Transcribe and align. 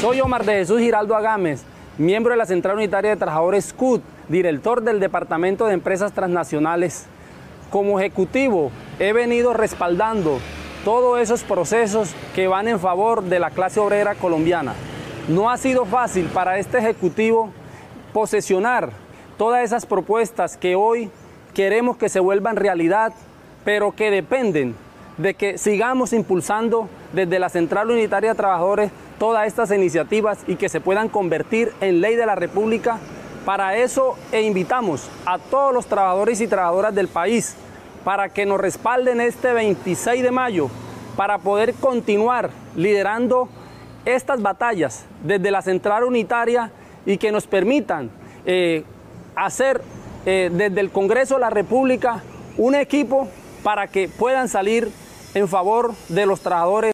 Soy 0.00 0.20
Omar 0.20 0.44
de 0.44 0.52
Jesús 0.52 0.80
Giraldo 0.80 1.16
Agames, 1.16 1.64
miembro 1.96 2.32
de 2.32 2.36
la 2.36 2.44
Central 2.44 2.76
Unitaria 2.76 3.10
de 3.10 3.16
Trabajadores 3.16 3.72
CUT, 3.72 4.02
director 4.28 4.82
del 4.82 5.00
Departamento 5.00 5.66
de 5.66 5.72
Empresas 5.72 6.12
Transnacionales. 6.12 7.06
Como 7.70 7.98
ejecutivo 7.98 8.70
he 8.98 9.14
venido 9.14 9.54
respaldando 9.54 10.38
todos 10.84 11.18
esos 11.18 11.44
procesos 11.44 12.14
que 12.34 12.46
van 12.46 12.68
en 12.68 12.78
favor 12.78 13.22
de 13.22 13.38
la 13.38 13.50
clase 13.50 13.80
obrera 13.80 14.14
colombiana. 14.14 14.74
No 15.28 15.50
ha 15.50 15.56
sido 15.56 15.86
fácil 15.86 16.26
para 16.26 16.58
este 16.58 16.78
ejecutivo 16.78 17.50
posesionar 18.12 18.90
todas 19.38 19.64
esas 19.64 19.86
propuestas 19.86 20.58
que 20.58 20.76
hoy 20.76 21.10
queremos 21.54 21.96
que 21.96 22.10
se 22.10 22.20
vuelvan 22.20 22.56
realidad, 22.56 23.14
pero 23.64 23.92
que 23.92 24.10
dependen 24.10 24.74
de 25.18 25.34
que 25.34 25.58
sigamos 25.58 26.12
impulsando 26.12 26.88
desde 27.12 27.38
la 27.38 27.48
Central 27.48 27.90
Unitaria 27.90 28.30
de 28.30 28.36
Trabajadores 28.36 28.90
todas 29.18 29.46
estas 29.46 29.70
iniciativas 29.70 30.40
y 30.46 30.56
que 30.56 30.68
se 30.68 30.80
puedan 30.80 31.08
convertir 31.08 31.72
en 31.80 32.00
ley 32.00 32.16
de 32.16 32.26
la 32.26 32.34
República. 32.34 32.98
Para 33.44 33.76
eso 33.76 34.16
e 34.32 34.42
invitamos 34.42 35.08
a 35.24 35.38
todos 35.38 35.72
los 35.72 35.86
trabajadores 35.86 36.40
y 36.40 36.48
trabajadoras 36.48 36.94
del 36.94 37.08
país 37.08 37.54
para 38.04 38.28
que 38.28 38.44
nos 38.44 38.60
respalden 38.60 39.20
este 39.20 39.52
26 39.52 40.22
de 40.22 40.30
mayo 40.30 40.68
para 41.16 41.38
poder 41.38 41.74
continuar 41.74 42.50
liderando 42.76 43.48
estas 44.04 44.42
batallas 44.42 45.06
desde 45.24 45.50
la 45.50 45.62
Central 45.62 46.04
Unitaria 46.04 46.70
y 47.06 47.16
que 47.16 47.32
nos 47.32 47.46
permitan 47.46 48.10
eh, 48.44 48.84
hacer 49.34 49.80
eh, 50.26 50.50
desde 50.52 50.80
el 50.80 50.90
Congreso 50.90 51.34
de 51.34 51.40
la 51.40 51.50
República 51.50 52.22
un 52.58 52.74
equipo 52.74 53.28
para 53.62 53.86
que 53.86 54.08
puedan 54.08 54.48
salir 54.48 54.90
en 55.36 55.48
favor 55.48 55.92
de 56.08 56.24
los 56.24 56.40
trabajadores. 56.40 56.92